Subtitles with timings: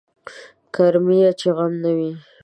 [0.73, 2.11] کرميه چې غم نه وي.